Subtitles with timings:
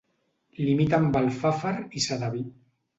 [0.69, 2.47] Limita amb Alfafar i Sedaví.